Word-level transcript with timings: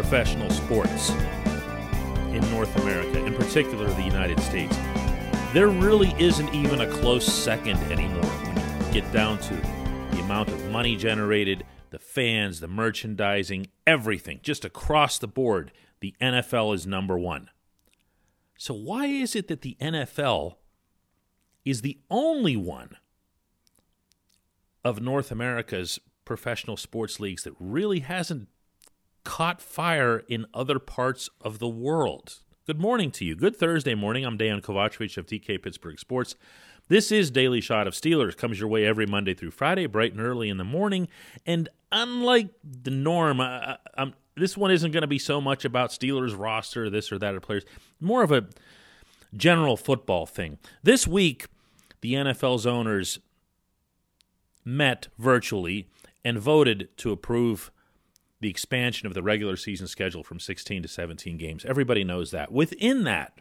Professional 0.00 0.48
sports 0.50 1.10
in 2.30 2.38
North 2.52 2.72
America, 2.76 3.18
in 3.24 3.34
particular 3.34 3.88
the 3.94 4.02
United 4.04 4.38
States. 4.38 4.78
There 5.52 5.66
really 5.66 6.14
isn't 6.20 6.54
even 6.54 6.82
a 6.82 6.86
close 6.86 7.26
second 7.26 7.78
anymore 7.90 8.22
when 8.22 8.86
you 8.86 8.92
get 8.92 9.12
down 9.12 9.38
to 9.38 9.54
the 10.12 10.20
amount 10.20 10.50
of 10.50 10.70
money 10.70 10.94
generated, 10.94 11.64
the 11.90 11.98
fans, 11.98 12.60
the 12.60 12.68
merchandising, 12.68 13.66
everything, 13.88 14.38
just 14.40 14.64
across 14.64 15.18
the 15.18 15.26
board. 15.26 15.72
The 15.98 16.14
NFL 16.20 16.76
is 16.76 16.86
number 16.86 17.18
one. 17.18 17.50
So, 18.56 18.74
why 18.74 19.06
is 19.06 19.34
it 19.34 19.48
that 19.48 19.62
the 19.62 19.76
NFL 19.80 20.58
is 21.64 21.82
the 21.82 21.98
only 22.08 22.56
one 22.56 22.98
of 24.84 25.02
North 25.02 25.32
America's 25.32 25.98
professional 26.24 26.76
sports 26.76 27.18
leagues 27.18 27.42
that 27.42 27.54
really 27.58 27.98
hasn't 27.98 28.46
caught 29.28 29.60
fire 29.60 30.24
in 30.26 30.46
other 30.54 30.78
parts 30.78 31.28
of 31.42 31.58
the 31.58 31.68
world. 31.68 32.38
Good 32.66 32.80
morning 32.80 33.10
to 33.10 33.26
you. 33.26 33.36
Good 33.36 33.54
Thursday 33.54 33.94
morning. 33.94 34.24
I'm 34.24 34.38
Dan 34.38 34.62
Kovacevic 34.62 35.18
of 35.18 35.26
DK 35.26 35.62
Pittsburgh 35.62 35.98
Sports. 35.98 36.34
This 36.88 37.12
is 37.12 37.30
Daily 37.30 37.60
Shot 37.60 37.86
of 37.86 37.92
Steelers. 37.92 38.34
Comes 38.34 38.58
your 38.58 38.70
way 38.70 38.86
every 38.86 39.04
Monday 39.04 39.34
through 39.34 39.50
Friday, 39.50 39.84
bright 39.84 40.12
and 40.12 40.22
early 40.22 40.48
in 40.48 40.56
the 40.56 40.64
morning. 40.64 41.08
And 41.44 41.68
unlike 41.92 42.48
the 42.64 42.90
norm, 42.90 43.42
I, 43.42 43.76
I, 43.98 44.14
this 44.34 44.56
one 44.56 44.70
isn't 44.70 44.92
going 44.92 45.02
to 45.02 45.06
be 45.06 45.18
so 45.18 45.42
much 45.42 45.66
about 45.66 45.90
Steelers 45.90 46.34
roster, 46.36 46.88
this 46.88 47.12
or 47.12 47.18
that, 47.18 47.34
or 47.34 47.40
players. 47.40 47.66
More 48.00 48.22
of 48.22 48.32
a 48.32 48.46
general 49.36 49.76
football 49.76 50.24
thing. 50.24 50.56
This 50.82 51.06
week, 51.06 51.48
the 52.00 52.14
NFL's 52.14 52.64
owners 52.64 53.18
met 54.64 55.08
virtually 55.18 55.86
and 56.24 56.38
voted 56.38 56.88
to 56.96 57.12
approve 57.12 57.70
the 58.40 58.50
expansion 58.50 59.06
of 59.06 59.14
the 59.14 59.22
regular 59.22 59.56
season 59.56 59.86
schedule 59.86 60.22
from 60.22 60.38
16 60.38 60.82
to 60.82 60.88
17 60.88 61.36
games. 61.36 61.64
Everybody 61.64 62.04
knows 62.04 62.30
that. 62.30 62.52
Within 62.52 63.04
that, 63.04 63.38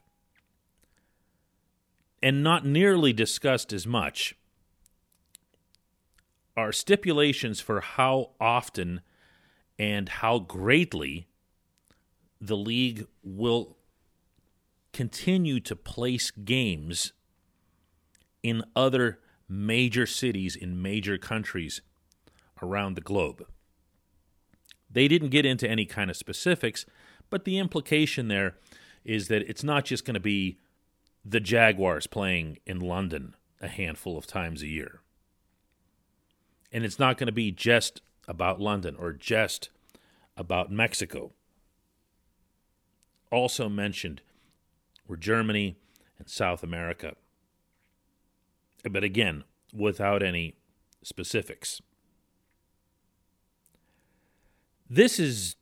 and 2.22 2.44
not 2.44 2.66
nearly 2.66 3.14
discussed 3.14 3.72
as 3.72 3.86
much, 3.86 4.36
are 6.56 6.72
stipulations 6.72 7.62
for 7.62 7.82
how 7.82 8.32
often 8.40 9.02
and 9.78 10.10
how 10.10 10.40
greatly 10.40 11.28
the 12.42 12.58
league 12.58 13.08
will 13.24 13.78
continue 14.94 15.60
to 15.60 15.76
place 15.76 16.32
games 16.32 17.14
in 18.42 18.64
other 18.76 19.20
major 19.48 20.06
cities 20.08 20.56
in 20.56 20.82
major 20.82 21.18
countries 21.18 21.82
around 22.62 22.96
the 22.96 23.02
globe. 23.02 23.46
They 24.98 25.08
didn't 25.08 25.30
get 25.30 25.46
into 25.46 25.70
any 25.70 25.86
kind 25.86 26.10
of 26.10 26.18
specifics, 26.18 26.84
but 27.30 27.46
the 27.46 27.60
implication 27.60 28.30
there 28.30 28.56
is 29.06 29.28
that 29.28 29.48
it's 29.48 29.64
not 29.64 29.86
just 29.86 30.06
going 30.06 30.16
to 30.16 30.20
be 30.20 30.58
the 31.24 31.40
Jaguars 31.40 32.08
playing 32.08 32.58
in 32.66 32.80
London 32.80 33.36
a 33.62 33.68
handful 33.68 34.18
of 34.18 34.26
times 34.26 34.64
a 34.64 34.68
year. 34.68 35.02
And 36.72 36.84
it's 36.84 36.98
not 36.98 37.20
going 37.20 37.28
to 37.28 37.32
be 37.32 37.52
just 37.52 38.02
about 38.28 38.60
London 38.60 38.96
or 38.98 39.14
just 39.14 39.70
about 40.36 40.72
Mexico. 40.72 41.32
Also 43.32 43.70
mentioned 43.70 44.24
were 45.08 45.16
Germany 45.16 45.78
and 46.18 46.28
South 46.28 46.64
America. 46.64 47.14
But 48.84 49.04
again, 49.04 49.44
without 49.72 50.24
any 50.24 50.56
specifics. 51.04 51.84
This 54.90 55.20
is 55.20 55.56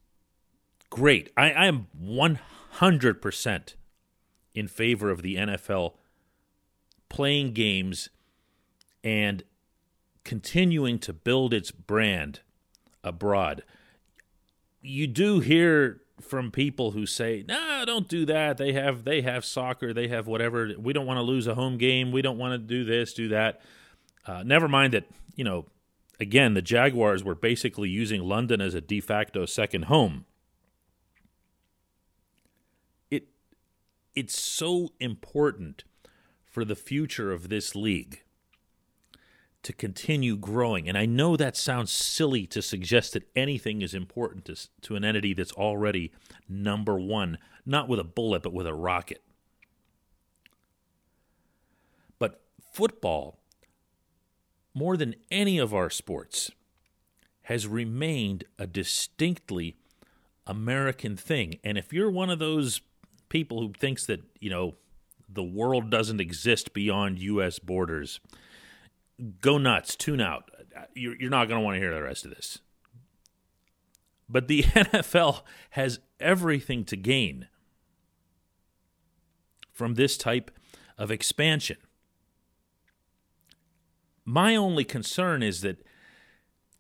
great. 0.90 1.32
I, 1.36 1.52
I 1.52 1.66
am 1.66 1.88
100% 2.02 3.74
in 4.54 4.68
favor 4.68 5.10
of 5.10 5.22
the 5.22 5.36
NFL 5.36 5.94
playing 7.10 7.54
games 7.54 8.10
and 9.04 9.44
continuing 10.24 11.00
to 11.00 11.14
build 11.14 11.54
its 11.54 11.72
brand 11.72 12.42
abroad. 13.04 13.64
You 14.82 15.08
do 15.08 15.40
hear 15.40 16.02
from 16.22 16.52
people 16.52 16.92
who 16.92 17.06
say, 17.06 17.44
"No, 17.48 17.84
don't 17.86 18.08
do 18.08 18.26
that. 18.26 18.58
They 18.58 18.74
have 18.74 19.04
they 19.04 19.22
have 19.22 19.44
soccer, 19.46 19.94
they 19.94 20.08
have 20.08 20.28
whatever. 20.28 20.72
We 20.78 20.94
don't 20.94 21.06
want 21.06 21.18
to 21.18 21.24
lose 21.24 21.48
a 21.48 21.56
home 21.56 21.78
game. 21.78 22.12
We 22.12 22.22
don't 22.22 22.38
want 22.38 22.54
to 22.54 22.58
do 22.58 22.84
this, 22.84 23.14
do 23.14 23.30
that." 23.30 23.62
Uh, 24.26 24.44
never 24.44 24.68
mind 24.68 24.94
that 24.94 25.06
you 25.36 25.44
know. 25.44 25.66
Again, 26.20 26.54
the 26.54 26.62
Jaguars 26.62 27.24
were 27.24 27.36
basically 27.36 27.90
using 27.90 28.22
London 28.22 28.62
as 28.62 28.74
a 28.74 28.82
de 28.82 29.00
facto 29.00 29.46
second 29.46 29.86
home. 29.86 30.26
It 33.12 33.28
it's 34.16 34.40
so 34.40 34.90
important 35.00 35.84
for 36.46 36.64
the 36.64 36.76
future 36.76 37.34
of 37.34 37.50
this 37.50 37.76
league 37.76 38.22
to 39.66 39.74
continue 39.74 40.38
growing. 40.38 40.88
And 40.88 40.96
I 40.96 41.08
know 41.08 41.36
that 41.36 41.58
sounds 41.58 41.92
silly 41.92 42.46
to 42.48 42.62
suggest 42.62 43.14
that 43.14 43.28
anything 43.36 43.82
is 43.82 43.96
important 43.96 44.46
to, 44.46 44.56
to 44.82 44.96
an 44.96 45.04
entity 45.04 45.34
that's 45.34 45.52
already 45.54 46.14
number 46.48 47.00
one, 47.00 47.40
not 47.66 47.90
with 47.90 48.00
a 48.00 48.04
bullet, 48.04 48.44
but 48.44 48.54
with 48.54 48.68
a 48.68 48.76
rocket. 48.76 49.24
But 52.20 52.42
football, 52.72 53.40
more 54.76 54.98
than 54.98 55.16
any 55.32 55.58
of 55.58 55.74
our 55.74 55.90
sports, 55.90 56.52
has 57.44 57.66
remained 57.66 58.44
a 58.60 58.68
distinctly 58.68 59.78
American 60.46 61.16
thing. 61.16 61.58
And 61.64 61.78
if 61.78 61.94
you're 61.94 62.12
one 62.12 62.30
of 62.30 62.38
those 62.38 62.82
people 63.30 63.62
who 63.62 63.74
thinks 63.74 64.06
that, 64.06 64.22
you 64.40 64.50
know, 64.50 64.76
the 65.28 65.44
world 65.44 65.90
doesn't 65.90 66.20
exist 66.20 66.74
beyond 66.74 67.20
U.S. 67.20 67.58
borders, 67.58 68.20
go 69.42 69.58
nuts, 69.58 69.96
tune 69.96 70.22
out. 70.22 70.52
You're, 70.94 71.16
you're 71.20 71.30
not 71.30 71.48
going 71.48 71.60
to 71.60 71.64
want 71.64 71.76
to 71.76 71.80
hear 71.80 71.94
the 71.94 72.04
rest 72.04 72.26
of 72.26 72.32
this. 72.32 72.60
But 74.28 74.48
the 74.48 74.64
NFL 74.64 75.42
has 75.72 76.00
everything 76.20 76.84
to 76.86 76.96
gain 76.96 77.48
from 79.72 79.96
this 79.96 80.18
type 80.18 80.52
of 80.98 81.12
expansion. 81.12 81.78
My 84.26 84.56
only 84.56 84.84
concern 84.84 85.44
is 85.44 85.62
that 85.62 85.86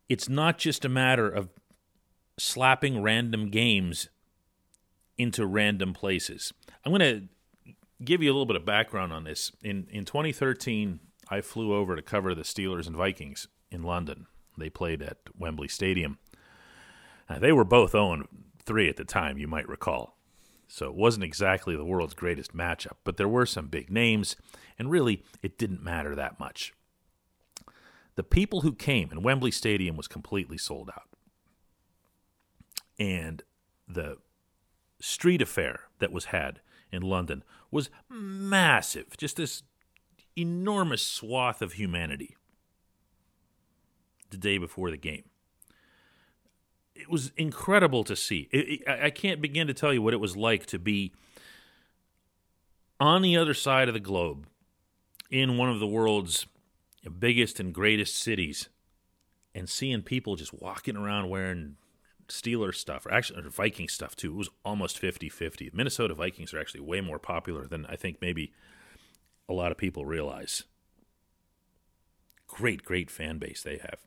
it's 0.10 0.28
not 0.28 0.58
just 0.58 0.84
a 0.84 0.90
matter 0.90 1.30
of 1.30 1.50
slapping 2.38 3.02
random 3.02 3.50
games 3.50 4.10
into 5.18 5.46
random 5.46 5.94
places. 5.94 6.54
I'm 6.84 6.92
going 6.92 7.00
to 7.00 7.28
give 8.04 8.22
you 8.22 8.30
a 8.30 8.34
little 8.34 8.46
bit 8.46 8.56
of 8.56 8.66
background 8.66 9.14
on 9.14 9.24
this. 9.24 9.52
In 9.62 9.88
in 9.90 10.06
2013, 10.06 11.00
I 11.30 11.42
flew 11.42 11.74
over 11.74 11.96
to 11.96 12.02
cover 12.02 12.36
the 12.36 12.44
Steelers 12.44 12.88
and 12.88 12.96
Vikings 12.96 13.48
in 13.72 13.84
London. 13.84 14.28
They 14.58 14.70
played 14.70 15.02
at 15.02 15.18
Wembley 15.38 15.68
Stadium. 15.68 16.18
Uh, 17.30 17.40
they 17.40 17.52
were 17.52 17.64
both 17.64 17.92
0 17.92 18.28
3 18.66 18.90
at 18.90 18.98
the 18.98 19.06
time, 19.06 19.38
you 19.38 19.48
might 19.48 19.70
recall. 19.70 20.18
So 20.68 20.88
it 20.88 20.96
wasn't 20.96 21.24
exactly 21.24 21.76
the 21.76 21.86
world's 21.86 22.14
greatest 22.14 22.56
matchup, 22.56 22.98
but 23.04 23.18
there 23.18 23.28
were 23.28 23.46
some 23.46 23.68
big 23.68 23.92
names, 23.92 24.36
and 24.80 24.90
really, 24.90 25.24
it 25.44 25.58
didn't 25.58 25.84
matter 25.84 26.16
that 26.16 26.40
much. 26.40 26.74
The 28.16 28.24
people 28.24 28.62
who 28.62 28.74
came, 28.74 29.12
and 29.12 29.24
Wembley 29.24 29.52
Stadium 29.52 29.98
was 29.98 30.08
completely 30.08 30.58
sold 30.58 30.90
out. 30.90 31.10
And 32.98 33.44
the 33.88 34.18
street 35.02 35.42
affair 35.42 35.82
that 36.00 36.12
was 36.12 36.26
had 36.26 36.62
in 36.92 37.02
London 37.02 37.44
was 37.72 37.90
massive. 38.10 39.18
Just 39.18 39.36
this 39.36 39.64
enormous 40.38 41.02
swath 41.02 41.62
of 41.62 41.74
humanity 41.74 42.36
the 44.30 44.38
day 44.38 44.58
before 44.58 44.92
the 44.92 44.98
game. 44.98 45.24
It 46.96 47.10
was 47.10 47.32
incredible 47.36 48.04
to 48.06 48.16
see. 48.16 48.48
It, 48.52 48.82
it, 48.82 48.90
I 48.90 49.10
can't 49.10 49.42
begin 49.42 49.68
to 49.68 49.74
tell 49.74 49.94
you 49.94 50.02
what 50.02 50.14
it 50.14 50.20
was 50.20 50.38
like 50.38 50.66
to 50.68 50.80
be 50.80 51.12
on 53.00 53.22
the 53.22 53.36
other 53.36 53.54
side 53.54 53.90
of 53.90 53.94
the 53.94 54.00
globe 54.00 54.48
in 55.30 55.58
one 55.58 55.70
of 55.70 55.80
the 55.80 55.88
world's 55.88 56.48
biggest 57.10 57.60
and 57.60 57.74
greatest 57.74 58.16
cities 58.16 58.70
and 59.54 59.70
seeing 59.70 60.02
people 60.02 60.36
just 60.36 60.54
walking 60.54 60.98
around 60.98 61.30
wearing 61.30 61.78
Steelers 62.28 62.76
stuff, 62.76 63.06
or 63.06 63.14
actually 63.14 63.44
or 63.44 63.50
Viking 63.50 63.88
stuff 63.88 64.16
too. 64.16 64.32
It 64.32 64.38
was 64.38 64.50
almost 64.64 64.98
50 64.98 65.30
50. 65.30 65.72
Minnesota 65.74 66.14
Vikings 66.14 66.54
are 66.54 66.60
actually 66.60 66.82
way 66.82 67.02
more 67.02 67.20
popular 67.20 67.68
than 67.68 67.86
I 67.86 67.96
think 67.96 68.18
maybe 68.22 68.52
a 69.48 69.54
lot 69.54 69.72
of 69.72 69.78
people 69.78 70.06
realize. 70.06 70.64
Great, 72.48 72.84
great 72.84 73.10
fan 73.10 73.38
base 73.38 73.62
they 73.62 73.78
have. 73.78 74.00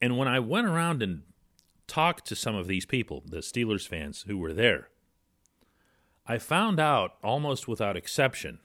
And 0.00 0.16
when 0.16 0.28
I 0.28 0.38
went 0.38 0.66
around 0.66 1.02
and 1.02 1.22
talked 1.86 2.26
to 2.26 2.36
some 2.36 2.54
of 2.54 2.68
these 2.68 2.86
people, 2.86 3.22
the 3.26 3.38
Steelers 3.38 3.88
fans 3.88 4.24
who 4.26 4.38
were 4.38 4.52
there, 4.52 4.88
I 6.26 6.38
found 6.38 6.78
out 6.78 7.14
almost 7.22 7.66
without 7.66 7.96
exception 7.96 8.60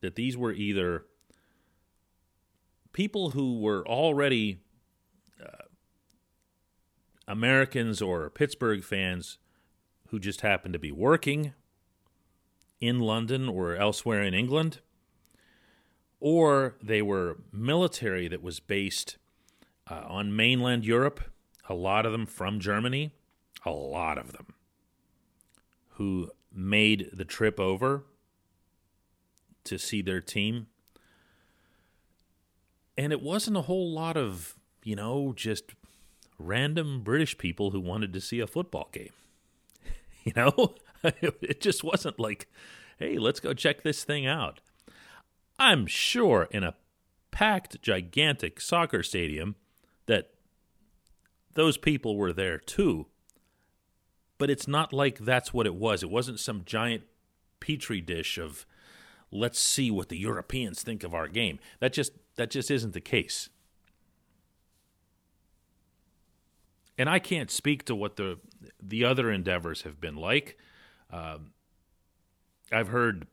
that 0.00 0.14
these 0.14 0.36
were 0.36 0.52
either 0.52 1.04
people 2.92 3.30
who 3.30 3.60
were 3.60 3.86
already 3.86 4.60
uh, 5.42 5.64
Americans 7.28 8.02
or 8.02 8.28
Pittsburgh 8.30 8.82
fans 8.82 9.38
who 10.08 10.18
just 10.18 10.40
happened 10.40 10.72
to 10.72 10.78
be 10.78 10.90
working 10.90 11.52
in 12.80 12.98
London 12.98 13.48
or 13.48 13.76
elsewhere 13.76 14.22
in 14.22 14.34
England, 14.34 14.80
or 16.18 16.76
they 16.82 17.02
were 17.02 17.38
military 17.52 18.26
that 18.28 18.42
was 18.42 18.58
based 18.58 19.18
uh, 19.88 20.02
on 20.08 20.34
mainland 20.34 20.84
Europe, 20.84 21.20
a 21.68 21.74
lot 21.74 22.06
of 22.06 22.12
them 22.12 22.26
from 22.26 22.58
Germany, 22.58 23.12
a 23.64 23.70
lot 23.70 24.18
of 24.18 24.32
them 24.32 24.54
who 25.94 26.30
made 26.52 27.10
the 27.12 27.24
trip 27.24 27.60
over 27.60 28.04
to 29.64 29.78
see 29.78 30.02
their 30.02 30.20
team. 30.20 30.66
And 32.96 33.12
it 33.12 33.22
wasn't 33.22 33.56
a 33.56 33.62
whole 33.62 33.92
lot 33.92 34.16
of, 34.16 34.56
you 34.84 34.96
know, 34.96 35.32
just 35.34 35.74
random 36.38 37.02
British 37.02 37.38
people 37.38 37.70
who 37.70 37.80
wanted 37.80 38.12
to 38.12 38.20
see 38.20 38.40
a 38.40 38.46
football 38.46 38.88
game. 38.92 39.12
You 40.22 40.34
know, 40.36 40.74
it 41.02 41.62
just 41.62 41.82
wasn't 41.82 42.20
like, 42.20 42.46
hey, 42.98 43.16
let's 43.16 43.40
go 43.40 43.54
check 43.54 43.80
this 43.80 44.04
thing 44.04 44.26
out. 44.26 44.60
I'm 45.58 45.86
sure 45.86 46.46
in 46.50 46.62
a 46.62 46.74
packed, 47.30 47.80
gigantic 47.80 48.60
soccer 48.60 49.02
stadium 49.02 49.56
that 50.04 50.30
those 51.54 51.78
people 51.78 52.16
were 52.16 52.34
there 52.34 52.58
too. 52.58 53.06
But 54.36 54.50
it's 54.50 54.68
not 54.68 54.92
like 54.92 55.18
that's 55.18 55.54
what 55.54 55.66
it 55.66 55.74
was. 55.74 56.02
It 56.02 56.10
wasn't 56.10 56.38
some 56.38 56.64
giant 56.66 57.04
petri 57.60 58.00
dish 58.00 58.38
of 58.38 58.66
let's 59.30 59.58
see 59.58 59.90
what 59.90 60.08
the 60.08 60.18
Europeans 60.18 60.82
think 60.82 61.04
of 61.04 61.14
our 61.14 61.28
game. 61.28 61.58
That 61.80 61.92
just 61.92 62.12
that 62.36 62.50
just 62.50 62.70
isn't 62.70 62.94
the 62.94 63.00
case. 63.00 63.48
and 67.00 67.08
I 67.08 67.18
can't 67.18 67.50
speak 67.50 67.86
to 67.86 67.94
what 67.94 68.16
the 68.16 68.38
the 68.78 69.06
other 69.06 69.30
endeavors 69.30 69.82
have 69.82 70.02
been 70.02 70.16
like. 70.16 70.58
Um, 71.10 71.52
I've 72.70 72.88
heard 72.88 73.26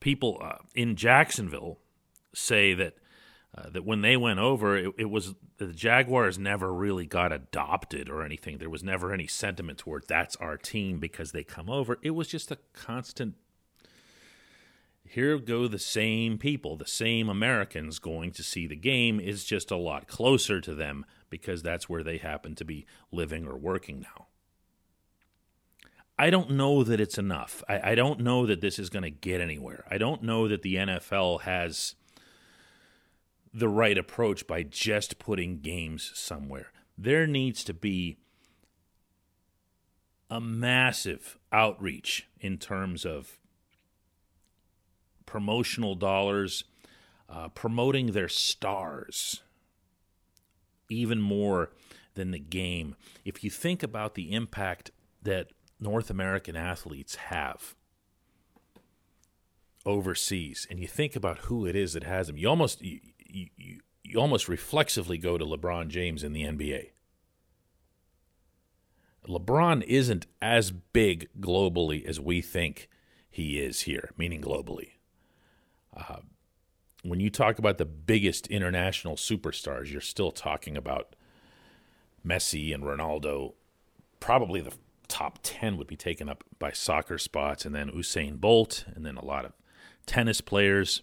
people 0.00 0.40
uh, 0.42 0.56
in 0.74 0.96
Jacksonville 0.96 1.78
say 2.34 2.74
that 2.74 2.96
uh, 3.56 3.70
that 3.70 3.84
when 3.84 4.00
they 4.00 4.16
went 4.16 4.40
over, 4.40 4.76
it, 4.76 4.94
it, 4.98 5.10
was 5.10 5.36
the 5.58 5.68
Jaguars 5.68 6.40
never 6.40 6.74
really 6.74 7.06
got 7.06 7.30
adopted 7.30 8.08
or 8.08 8.24
anything. 8.24 8.58
There 8.58 8.68
was 8.68 8.82
never 8.82 9.12
any 9.12 9.28
sentiment 9.28 9.78
toward 9.78 10.08
that's 10.08 10.34
our 10.36 10.56
team 10.56 10.98
because 10.98 11.30
they 11.30 11.44
come 11.44 11.70
over. 11.70 12.00
It 12.02 12.16
was 12.16 12.26
just 12.26 12.50
a 12.50 12.58
constant. 12.72 13.36
Here 15.06 15.38
go 15.38 15.68
the 15.68 15.78
same 15.78 16.38
people, 16.38 16.76
the 16.76 16.86
same 16.86 17.28
Americans 17.28 17.98
going 17.98 18.32
to 18.32 18.42
see 18.42 18.66
the 18.66 18.76
game 18.76 19.20
is 19.20 19.44
just 19.44 19.70
a 19.70 19.76
lot 19.76 20.08
closer 20.08 20.60
to 20.60 20.74
them 20.74 21.04
because 21.30 21.62
that's 21.62 21.88
where 21.88 22.02
they 22.02 22.18
happen 22.18 22.54
to 22.56 22.64
be 22.64 22.86
living 23.12 23.46
or 23.46 23.56
working 23.56 24.00
now. 24.00 24.26
I 26.18 26.30
don't 26.30 26.50
know 26.50 26.84
that 26.84 27.00
it's 27.00 27.18
enough. 27.18 27.62
I, 27.68 27.90
I 27.90 27.94
don't 27.94 28.20
know 28.20 28.46
that 28.46 28.60
this 28.60 28.78
is 28.78 28.88
going 28.88 29.02
to 29.02 29.10
get 29.10 29.40
anywhere. 29.40 29.84
I 29.90 29.98
don't 29.98 30.22
know 30.22 30.46
that 30.48 30.62
the 30.62 30.76
NFL 30.76 31.42
has 31.42 31.96
the 33.52 33.68
right 33.68 33.98
approach 33.98 34.46
by 34.46 34.62
just 34.62 35.18
putting 35.18 35.58
games 35.58 36.12
somewhere. 36.14 36.72
There 36.96 37.26
needs 37.26 37.64
to 37.64 37.74
be 37.74 38.18
a 40.30 40.40
massive 40.40 41.38
outreach 41.52 42.28
in 42.40 42.58
terms 42.58 43.04
of 43.04 43.38
promotional 45.26 45.94
dollars, 45.94 46.64
uh, 47.28 47.48
promoting 47.48 48.12
their 48.12 48.28
stars 48.28 49.42
even 50.88 51.20
more 51.20 51.70
than 52.14 52.30
the 52.30 52.38
game. 52.38 52.94
If 53.24 53.42
you 53.42 53.50
think 53.50 53.82
about 53.82 54.14
the 54.14 54.32
impact 54.32 54.90
that 55.22 55.48
North 55.80 56.10
American 56.10 56.56
athletes 56.56 57.16
have 57.16 57.74
overseas, 59.84 60.66
and 60.70 60.78
you 60.78 60.86
think 60.86 61.16
about 61.16 61.38
who 61.38 61.66
it 61.66 61.76
is 61.76 61.92
that 61.94 62.04
has 62.04 62.28
them, 62.28 62.38
you 62.38 62.48
almost 62.48 62.82
you, 62.82 63.00
you, 63.26 63.80
you 64.02 64.18
almost 64.18 64.48
reflexively 64.48 65.18
go 65.18 65.36
to 65.36 65.44
LeBron 65.44 65.88
James 65.88 66.22
in 66.22 66.32
the 66.32 66.44
NBA. 66.44 66.90
LeBron 69.28 69.82
isn't 69.84 70.26
as 70.42 70.70
big 70.70 71.28
globally 71.40 72.04
as 72.04 72.20
we 72.20 72.42
think 72.42 72.88
he 73.30 73.58
is 73.58 73.82
here, 73.82 74.10
meaning 74.16 74.40
globally. 74.40 74.93
Uh, 75.96 76.16
when 77.02 77.20
you 77.20 77.30
talk 77.30 77.58
about 77.58 77.78
the 77.78 77.84
biggest 77.84 78.46
international 78.46 79.16
superstars, 79.16 79.92
you're 79.92 80.00
still 80.00 80.30
talking 80.30 80.76
about 80.76 81.14
Messi 82.26 82.74
and 82.74 82.82
Ronaldo. 82.82 83.52
Probably 84.20 84.60
the 84.60 84.72
top 85.08 85.38
10 85.42 85.76
would 85.76 85.86
be 85.86 85.96
taken 85.96 86.28
up 86.28 86.44
by 86.58 86.72
soccer 86.72 87.18
spots, 87.18 87.64
and 87.64 87.74
then 87.74 87.90
Usain 87.90 88.40
Bolt, 88.40 88.84
and 88.94 89.04
then 89.04 89.16
a 89.16 89.24
lot 89.24 89.44
of 89.44 89.52
tennis 90.06 90.40
players, 90.40 91.02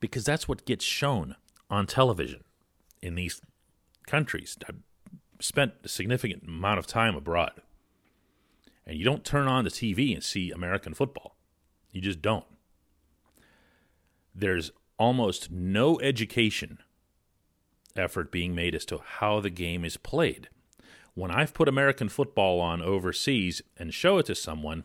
because 0.00 0.24
that's 0.24 0.46
what 0.46 0.64
gets 0.64 0.84
shown 0.84 1.36
on 1.68 1.86
television 1.86 2.44
in 3.00 3.16
these 3.16 3.40
countries. 4.06 4.56
I've 4.68 4.76
spent 5.40 5.72
a 5.82 5.88
significant 5.88 6.44
amount 6.46 6.78
of 6.78 6.86
time 6.86 7.16
abroad, 7.16 7.60
and 8.86 8.96
you 8.96 9.04
don't 9.04 9.24
turn 9.24 9.48
on 9.48 9.64
the 9.64 9.70
TV 9.70 10.14
and 10.14 10.22
see 10.22 10.52
American 10.52 10.94
football. 10.94 11.36
You 11.90 12.00
just 12.00 12.22
don't 12.22 12.46
there's 14.34 14.70
almost 14.98 15.50
no 15.50 15.98
education 16.00 16.78
effort 17.96 18.30
being 18.30 18.54
made 18.54 18.74
as 18.74 18.84
to 18.86 18.98
how 18.98 19.40
the 19.40 19.50
game 19.50 19.84
is 19.84 19.96
played. 19.96 20.48
When 21.14 21.30
I've 21.30 21.52
put 21.52 21.68
American 21.68 22.08
football 22.08 22.60
on 22.60 22.80
overseas 22.80 23.60
and 23.76 23.92
show 23.92 24.18
it 24.18 24.26
to 24.26 24.34
someone, 24.34 24.84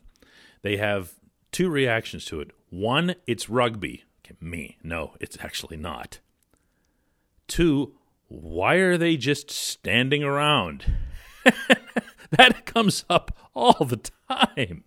they 0.62 0.77
have 0.77 1.13
two 1.51 1.70
reactions 1.70 2.25
to 2.25 2.42
it. 2.42 2.51
One, 2.70 3.16
it's 3.25 3.50
rugby. 3.50 4.04
Me, 4.42 4.77
no, 4.84 5.13
it's 5.22 5.38
actually 5.39 5.77
not. 5.77 6.20
Two, 7.48 7.94
why 8.27 8.75
are 8.75 8.98
they 8.98 9.16
just 9.16 9.50
standing 9.50 10.22
around? 10.22 10.84
that 12.32 12.66
comes 12.66 13.06
up 13.10 13.32
all 13.56 13.86
the 13.86 14.01
time. 14.30 14.84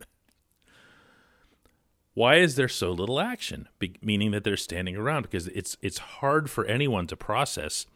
Why 2.14 2.37
is 2.37 2.57
there 2.57 2.69
so 2.69 2.90
little 2.90 3.21
action? 3.21 3.69
Be- 3.79 3.97
meaning 4.02 4.31
that 4.33 4.45
they're 4.45 4.57
standing 4.57 4.97
around 4.97 5.23
because 5.23 5.47
it's 5.49 5.76
it's 5.81 5.99
hard 5.99 6.50
for 6.50 6.64
anyone 6.67 7.07
to 7.07 7.17
process 7.17 7.87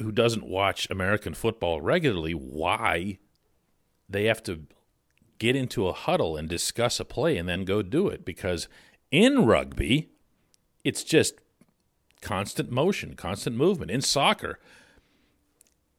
who 0.00 0.10
doesn't 0.10 0.46
watch 0.46 0.90
American 0.90 1.34
football 1.34 1.80
regularly 1.80 2.32
why 2.32 3.18
they 4.08 4.24
have 4.24 4.42
to 4.42 4.62
get 5.38 5.54
into 5.54 5.86
a 5.86 5.92
huddle 5.92 6.36
and 6.36 6.48
discuss 6.48 6.98
a 6.98 7.04
play 7.04 7.36
and 7.36 7.48
then 7.48 7.64
go 7.64 7.82
do 7.82 8.08
it 8.08 8.24
because 8.24 8.68
in 9.10 9.46
rugby 9.46 10.10
it's 10.82 11.04
just 11.04 11.34
constant 12.20 12.70
motion, 12.70 13.14
constant 13.14 13.56
movement. 13.56 13.90
In 13.90 14.00
soccer, 14.00 14.58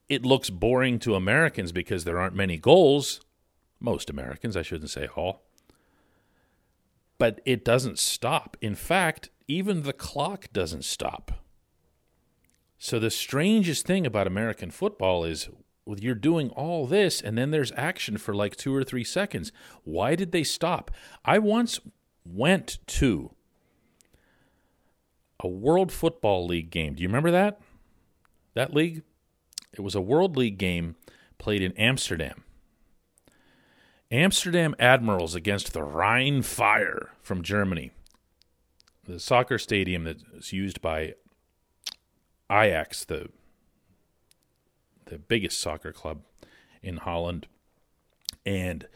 it 0.08 0.24
looks 0.26 0.50
boring 0.50 0.98
to 1.00 1.14
Americans 1.14 1.72
because 1.72 2.04
there 2.04 2.18
aren't 2.18 2.34
many 2.34 2.58
goals. 2.58 3.20
Most 3.80 4.10
Americans, 4.10 4.56
I 4.56 4.62
shouldn't 4.62 4.90
say 4.90 5.08
all 5.16 5.45
but 7.18 7.40
it 7.44 7.64
doesn't 7.64 7.98
stop. 7.98 8.56
In 8.60 8.74
fact, 8.74 9.30
even 9.48 9.82
the 9.82 9.92
clock 9.92 10.52
doesn't 10.52 10.84
stop. 10.84 11.32
So 12.78 12.98
the 12.98 13.10
strangest 13.10 13.86
thing 13.86 14.06
about 14.06 14.26
American 14.26 14.70
football 14.70 15.24
is 15.24 15.48
you're 15.86 16.14
doing 16.14 16.50
all 16.50 16.86
this 16.86 17.20
and 17.20 17.38
then 17.38 17.52
there's 17.52 17.72
action 17.76 18.18
for 18.18 18.34
like 18.34 18.56
2 18.56 18.74
or 18.74 18.84
3 18.84 19.04
seconds. 19.04 19.52
Why 19.84 20.14
did 20.14 20.32
they 20.32 20.44
stop? 20.44 20.90
I 21.24 21.38
once 21.38 21.80
went 22.24 22.78
to 22.86 23.30
a 25.40 25.48
World 25.48 25.92
Football 25.92 26.46
League 26.46 26.70
game. 26.70 26.94
Do 26.94 27.02
you 27.02 27.08
remember 27.08 27.30
that? 27.30 27.60
That 28.54 28.74
league? 28.74 29.02
It 29.72 29.80
was 29.80 29.94
a 29.94 30.00
World 30.00 30.36
League 30.36 30.58
game 30.58 30.96
played 31.38 31.62
in 31.62 31.72
Amsterdam. 31.72 32.42
Amsterdam 34.10 34.74
Admirals 34.78 35.34
against 35.34 35.72
the 35.72 35.82
Rhine 35.82 36.42
Fire 36.42 37.10
from 37.22 37.42
Germany. 37.42 37.90
The 39.04 39.18
soccer 39.18 39.58
stadium 39.58 40.04
that's 40.04 40.52
used 40.52 40.80
by 40.80 41.14
Ajax, 42.50 43.04
the 43.04 43.30
the 45.06 45.18
biggest 45.18 45.60
soccer 45.60 45.92
club 45.92 46.22
in 46.82 46.98
Holland. 46.98 47.46
And 48.44 48.88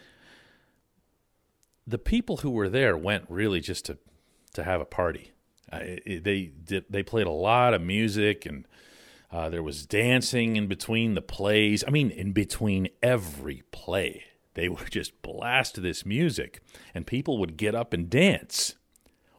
the 1.87 1.99
people 1.99 2.39
who 2.39 2.51
were 2.51 2.69
there 2.69 2.97
went 2.97 3.25
really 3.29 3.61
just 3.61 3.85
to 3.87 3.99
to 4.55 4.65
have 4.65 4.81
a 4.81 4.85
party. 4.85 5.33
Uh, 5.73 5.79
it, 5.83 6.25
they 6.25 6.51
did, 6.65 6.85
they 6.91 7.03
played 7.03 7.27
a 7.27 7.33
lot 7.33 7.75
of 7.75 7.81
music 7.81 8.45
and 8.45 8.67
uh, 9.31 9.49
there 9.49 9.63
was 9.63 9.87
dancing 9.87 10.57
in 10.57 10.67
between 10.67 11.15
the 11.15 11.23
plays. 11.23 11.85
I 11.87 11.91
mean, 11.91 12.11
in 12.11 12.33
between 12.33 12.89
every 13.01 13.63
play, 13.71 14.25
they 14.55 14.69
would 14.69 14.91
just 14.91 15.21
blast 15.23 15.83
this 15.83 16.05
music, 16.05 16.61
and 16.95 17.07
people 17.07 17.39
would 17.39 17.57
get 17.57 17.75
up 17.75 17.93
and 17.93 18.11
dance. 18.11 18.75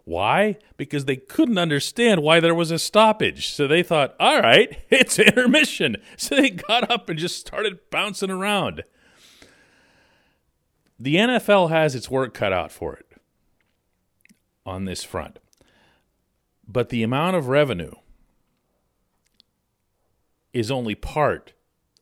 Why? 0.03 0.57
Because 0.77 1.05
they 1.05 1.15
couldn't 1.15 1.57
understand 1.57 2.23
why 2.23 2.39
there 2.39 2.55
was 2.55 2.71
a 2.71 2.79
stoppage. 2.79 3.49
So 3.49 3.67
they 3.67 3.83
thought, 3.83 4.15
all 4.19 4.41
right, 4.41 4.81
it's 4.89 5.19
intermission. 5.19 5.97
So 6.17 6.35
they 6.35 6.49
got 6.49 6.89
up 6.89 7.09
and 7.09 7.17
just 7.17 7.39
started 7.39 7.79
bouncing 7.89 8.29
around. 8.29 8.83
The 10.99 11.15
NFL 11.15 11.69
has 11.69 11.95
its 11.95 12.11
work 12.11 12.33
cut 12.33 12.53
out 12.53 12.71
for 12.71 12.95
it 12.95 13.07
on 14.65 14.85
this 14.85 15.03
front. 15.03 15.39
But 16.67 16.89
the 16.89 17.03
amount 17.03 17.35
of 17.35 17.47
revenue 17.47 17.93
is 20.53 20.69
only 20.69 20.95
part 20.95 21.53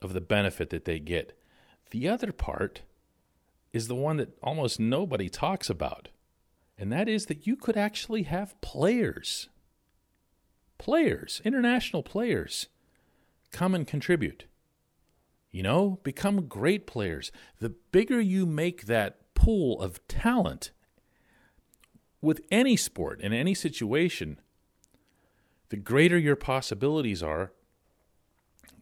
of 0.02 0.14
the 0.14 0.22
benefit 0.22 0.70
that 0.70 0.86
they 0.86 1.00
get. 1.00 1.38
The 1.92 2.08
other 2.08 2.32
part 2.32 2.82
is 3.74 3.88
the 3.88 3.96
one 3.96 4.18
that 4.18 4.38
almost 4.42 4.80
nobody 4.80 5.30
talks 5.30 5.70
about, 5.70 6.10
and 6.78 6.92
that 6.92 7.08
is 7.08 7.28
that 7.28 7.46
you 7.46 7.56
could 7.56 7.78
actually 7.78 8.24
have 8.24 8.60
players, 8.62 9.50
players, 10.78 11.42
international 11.44 12.04
players, 12.04 12.68
come 13.52 13.76
and 13.76 13.88
contribute. 13.88 14.46
You 15.52 15.64
know, 15.64 16.00
become 16.04 16.48
great 16.48 16.86
players. 16.86 17.32
The 17.60 17.70
bigger 17.70 18.22
you 18.22 18.46
make 18.46 18.86
that 18.86 19.34
pool 19.34 19.82
of 19.82 20.06
talent 20.08 20.72
with 22.22 22.42
any 22.52 22.76
sport 22.76 23.20
in 23.22 23.34
any 23.34 23.54
situation, 23.54 24.40
the 25.70 25.78
greater 25.78 26.18
your 26.18 26.36
possibilities 26.36 27.24
are 27.24 27.52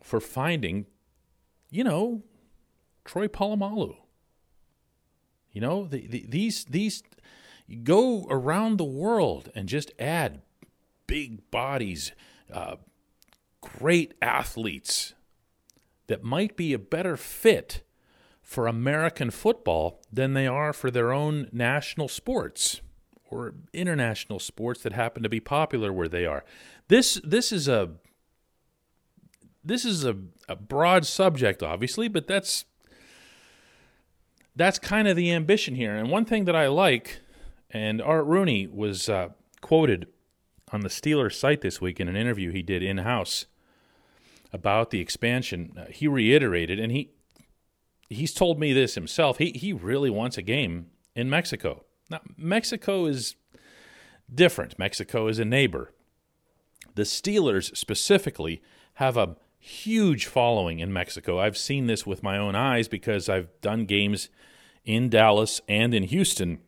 for 0.02 0.20
finding, 0.20 0.88
you 1.70 1.84
know, 1.84 2.24
Troy 3.06 3.28
Polamalu. 3.28 3.98
You 5.58 5.62
know, 5.62 5.86
the, 5.86 6.06
the, 6.06 6.24
these 6.30 6.66
these 6.66 7.02
go 7.82 8.28
around 8.30 8.78
the 8.78 8.84
world 8.84 9.50
and 9.56 9.68
just 9.68 9.92
add 9.98 10.44
big 11.08 11.50
bodies, 11.50 12.12
uh, 12.54 12.76
great 13.60 14.14
athletes 14.22 15.16
that 16.06 16.24
might 16.24 16.58
be 16.58 16.74
a 16.74 16.78
better 16.78 17.18
fit 17.18 17.82
for 18.40 18.68
American 18.68 19.32
football 19.32 20.00
than 20.14 20.36
they 20.36 20.46
are 20.46 20.74
for 20.74 20.92
their 20.92 21.12
own 21.12 21.50
national 21.52 22.08
sports 22.08 22.82
or 23.32 23.56
international 23.74 24.38
sports 24.38 24.84
that 24.84 24.94
happen 24.94 25.24
to 25.24 25.30
be 25.30 25.40
popular 25.40 25.92
where 25.92 26.08
they 26.08 26.28
are. 26.28 26.46
This 26.88 27.20
this 27.24 27.52
is 27.52 27.68
a 27.68 27.94
this 29.64 29.86
is 29.86 30.06
a, 30.06 30.18
a 30.48 30.56
broad 30.56 31.08
subject, 31.08 31.64
obviously, 31.64 32.08
but 32.08 32.28
that's 32.28 32.66
that's 34.58 34.80
kind 34.80 35.08
of 35.08 35.16
the 35.16 35.32
ambition 35.32 35.76
here. 35.76 35.96
And 35.96 36.10
one 36.10 36.26
thing 36.26 36.46
that 36.46 36.56
I 36.56 36.68
like, 36.68 37.20
and 37.70 38.02
Art 38.02 38.26
Rooney 38.26 38.68
was 38.68 39.08
uh, 39.08 39.30
quoted 39.62 40.08
on 40.72 40.82
the 40.82 40.90
Steelers 40.90 41.34
site 41.34 41.62
this 41.62 41.80
week 41.80 42.00
in 42.00 42.08
an 42.10 42.16
interview 42.16 42.52
he 42.52 42.62
did 42.62 42.84
in 42.84 43.00
house 43.00 43.46
about 44.52 44.90
the 44.90 45.00
expansion. 45.00 45.74
Uh, 45.78 45.86
he 45.92 46.08
reiterated, 46.08 46.80
and 46.80 46.92
he 46.92 47.12
he's 48.10 48.34
told 48.34 48.60
me 48.60 48.74
this 48.74 48.96
himself. 48.96 49.38
He 49.38 49.52
he 49.52 49.74
really 49.74 50.10
wants 50.10 50.38
a 50.38 50.42
game 50.42 50.88
in 51.16 51.30
Mexico. 51.30 51.86
Now 52.10 52.22
Mexico 52.36 53.06
is 53.06 53.36
different. 54.34 54.78
Mexico 54.80 55.28
is 55.28 55.40
a 55.40 55.46
neighbor. 55.46 55.94
The 56.96 57.04
Steelers 57.04 57.76
specifically 57.78 58.62
have 58.96 59.18
a 59.18 59.36
huge 59.60 60.26
following 60.26 60.80
in 60.80 60.94
Mexico. 60.94 61.40
I've 61.40 61.58
seen 61.58 61.88
this 61.88 62.06
with 62.06 62.24
my 62.24 62.38
own 62.38 62.56
eyes 62.56 62.88
because 62.88 63.30
I've 63.30 63.50
done 63.62 63.86
games 63.86 64.30
in 64.86 65.10
Dallas 65.10 65.62
and 65.68 65.94
in 65.94 66.04
Houston, 66.04 66.60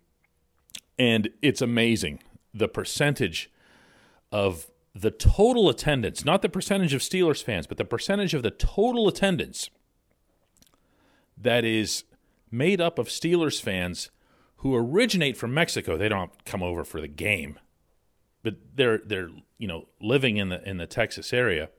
and 0.97 1.29
it's 1.41 1.61
amazing 1.61 2.19
the 2.53 2.67
percentage 2.67 3.49
of 4.31 4.67
the 4.93 5.11
total 5.11 5.69
attendance, 5.69 6.25
not 6.25 6.41
the 6.41 6.49
percentage 6.49 6.93
of 6.93 7.01
Steelers 7.01 7.43
fans, 7.43 7.67
but 7.67 7.77
the 7.77 7.85
percentage 7.85 8.33
of 8.33 8.43
the 8.43 8.51
total 8.51 9.07
attendance 9.07 9.69
that 11.37 11.63
is 11.63 12.03
made 12.51 12.81
up 12.81 12.99
of 12.99 13.07
Steelers 13.07 13.61
fans 13.61 14.09
who 14.57 14.75
originate 14.75 15.37
from 15.37 15.53
Mexico. 15.53 15.95
They 15.95 16.09
don't 16.09 16.43
come 16.43 16.61
over 16.61 16.83
for 16.83 16.99
the 16.99 17.07
game, 17.07 17.59
but 18.43 18.55
they're 18.75 18.97
they're 18.97 19.29
you 19.57 19.67
know 19.67 19.87
living 20.01 20.37
in 20.37 20.49
the 20.49 20.67
in 20.67 20.77
the 20.77 20.87
Texas 20.87 21.31
area 21.31 21.69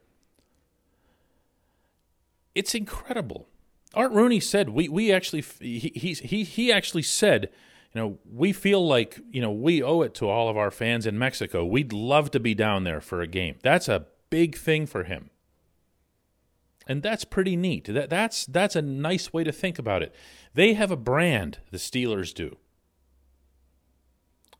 it's 2.55 2.75
incredible. 2.75 3.49
Art 3.95 4.13
Rooney 4.13 4.41
said 4.41 4.71
we 4.71 4.89
we 4.89 5.13
actually 5.13 5.43
he 5.61 6.15
he 6.15 6.45
he 6.45 6.73
actually 6.73 7.03
said, 7.03 7.51
you 7.93 8.01
know, 8.01 8.19
we 8.31 8.53
feel 8.53 8.87
like 8.87 9.21
you 9.31 9.41
know 9.41 9.51
we 9.51 9.83
owe 9.83 10.03
it 10.03 10.15
to 10.15 10.29
all 10.29 10.49
of 10.49 10.57
our 10.57 10.71
fans 10.71 11.07
in 11.07 11.19
Mexico. 11.19 11.65
We'd 11.65 11.93
love 11.93 12.31
to 12.33 12.41
be 12.41 12.55
down 12.55 12.85
there 12.85 13.01
for 13.01 13.21
a 13.21 13.27
game. 13.27 13.57
That's 13.63 13.89
a 13.89 14.07
big 14.31 14.57
thing 14.57 14.87
for 14.87 15.05
him, 15.05 15.31
and 16.87 17.03
that's 17.03 17.25
pretty 17.25 17.57
neat. 17.57 17.87
That 17.87 18.11
that's 18.11 18.47
that's 18.47 18.77
a 18.77 18.83
nice 18.83 19.33
way 19.33 19.43
to 19.43 19.53
think 19.53 19.79
about 19.79 20.03
it. 20.03 20.15
They 20.55 20.75
have 20.75 20.91
a 20.91 20.97
brand, 20.97 21.59
the 21.71 21.79
Steelers 21.79 22.33
do, 22.33 22.59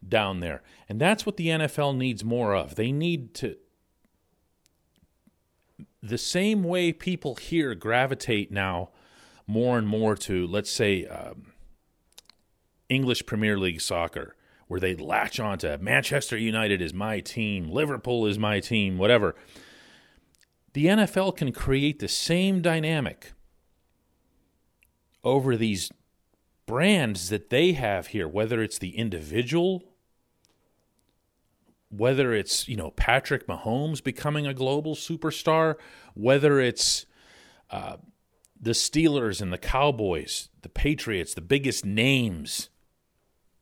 down 0.07 0.41
there, 0.41 0.63
and 0.89 1.01
that's 1.01 1.25
what 1.25 1.37
the 1.37 1.49
NFL 1.49 1.97
needs 1.97 2.25
more 2.25 2.55
of. 2.55 2.75
They 2.75 2.91
need 2.91 3.35
to 3.35 3.57
the 6.03 6.19
same 6.19 6.63
way 6.63 6.93
people 6.93 7.35
here 7.35 7.75
gravitate 7.75 8.51
now 8.51 8.91
more 9.47 9.79
and 9.79 9.87
more 9.87 10.17
to, 10.17 10.47
let's 10.47 10.71
say, 10.71 11.07
um, 11.07 11.53
English 12.89 13.27
Premier 13.27 13.59
League 13.59 13.81
soccer, 13.81 14.37
where 14.67 14.81
they 14.81 14.95
latch 14.95 15.39
on 15.39 15.59
to 15.59 15.79
Manchester 15.79 16.37
United 16.37 16.81
is 16.81 16.95
my 16.95 17.21
team, 17.21 17.69
Liverpool 17.69 18.27
is 18.27 18.39
my 18.39 18.61
team, 18.61 18.99
whatever. 18.99 19.35
The 20.73 20.87
NFL 20.87 21.37
can 21.37 21.53
create 21.53 21.99
the 21.99 22.09
same 22.09 22.63
dynamic 22.63 23.33
over 25.25 25.57
these 25.57 25.91
brands 26.67 27.29
that 27.29 27.51
they 27.51 27.73
have 27.73 28.09
here, 28.09 28.29
whether 28.29 28.63
it's 28.63 28.79
the 28.79 28.97
individual 28.97 29.90
whether 31.91 32.33
it's 32.33 32.69
you 32.69 32.77
know 32.77 32.91
Patrick 32.93 33.47
Mahomes 33.47 34.03
becoming 34.03 34.47
a 34.47 34.55
global 34.55 34.95
superstar, 34.95 35.75
whether 36.15 36.61
it's 36.61 37.05
uh, 37.71 37.97
the 38.61 38.71
Steelers 38.71 39.41
and 39.41 39.53
the 39.53 39.59
Cowboys, 39.59 40.49
the 40.63 40.69
Patriots, 40.69 41.35
the 41.35 41.41
biggest 41.41 41.85
names 41.85 42.71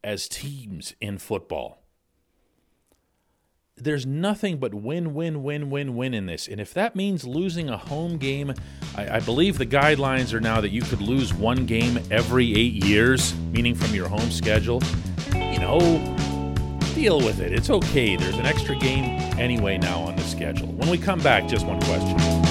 as 0.05 0.29
teams 0.29 0.95
in 1.01 1.19
football. 1.19 1.83
There's 3.77 4.05
nothing 4.05 4.59
but 4.59 4.75
win, 4.75 5.15
win, 5.15 5.45
win, 5.45 5.71
win, 5.71 5.95
win 5.95 6.13
in 6.13 6.27
this. 6.27 6.49
And 6.49 6.61
if 6.61 6.75
that 6.75 6.97
means 6.97 7.25
losing 7.25 7.69
a 7.69 7.77
home 7.77 8.19
game, 8.19 8.53
I, 8.97 9.17
I 9.17 9.21
believe 9.21 9.57
the 9.57 9.67
guidelines 9.67 10.33
are 10.33 10.41
now 10.41 10.61
that 10.61 10.71
you 10.71 10.83
could 10.83 11.01
lose 11.01 11.33
one 11.33 11.65
game 11.65 12.01
every 12.11 12.57
eight 12.57 12.85
years, 12.85 13.37
meaning 13.53 13.77
from 13.77 13.95
your 13.95 14.09
home 14.09 14.33
schedule. 14.33 14.83
You 15.33 15.61
know, 15.61 15.79
deal 16.99 17.21
with 17.21 17.39
it. 17.39 17.53
It's 17.53 17.71
okay. 17.71 18.17
There's 18.17 18.39
an 18.39 18.47
extra 18.47 18.75
game 18.75 19.05
anyway 19.39 19.79
now 19.79 20.01
on 20.01 20.17
the 20.17 20.23
schedule. 20.23 20.67
When 20.67 20.91
we 20.91 20.99
come 20.99 21.21
back, 21.21 21.47
just 21.47 21.65
one 21.65 21.81
question. 21.83 22.48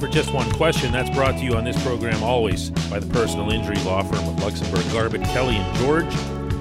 For 0.00 0.08
just 0.08 0.32
one 0.32 0.50
question. 0.52 0.92
That's 0.92 1.10
brought 1.10 1.36
to 1.36 1.44
you 1.44 1.56
on 1.56 1.64
this 1.64 1.80
program 1.84 2.22
always 2.22 2.70
by 2.88 3.00
the 3.00 3.06
personal 3.12 3.50
injury 3.50 3.76
law 3.84 4.02
firm 4.02 4.26
of 4.26 4.36
Luxenberg, 4.36 4.90
Garbett, 4.94 5.22
Kelly, 5.24 5.56
and 5.56 5.76
George. 5.76 6.14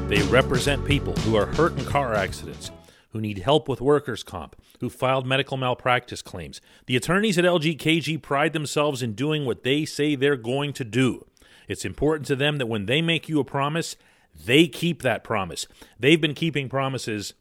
They 0.09 0.21
represent 0.23 0.83
people 0.85 1.13
who 1.21 1.37
are 1.37 1.45
hurt 1.45 1.79
in 1.79 1.85
car 1.85 2.13
accidents, 2.13 2.69
who 3.11 3.21
need 3.21 3.37
help 3.37 3.69
with 3.69 3.79
workers' 3.79 4.23
comp, 4.23 4.57
who 4.81 4.89
filed 4.89 5.25
medical 5.25 5.55
malpractice 5.55 6.21
claims. 6.21 6.59
The 6.85 6.97
attorneys 6.97 7.37
at 7.37 7.45
LGKG 7.45 8.21
pride 8.21 8.51
themselves 8.51 9.01
in 9.01 9.13
doing 9.13 9.45
what 9.45 9.63
they 9.63 9.85
say 9.85 10.15
they're 10.15 10.35
going 10.35 10.73
to 10.73 10.83
do. 10.83 11.25
It's 11.69 11.85
important 11.85 12.27
to 12.27 12.35
them 12.35 12.57
that 12.57 12.67
when 12.67 12.87
they 12.87 13.01
make 13.01 13.29
you 13.29 13.39
a 13.39 13.45
promise, 13.45 13.95
they 14.35 14.67
keep 14.67 15.01
that 15.03 15.23
promise. 15.23 15.65
They've 15.97 16.19
been 16.19 16.33
keeping 16.33 16.67
promises 16.67 17.35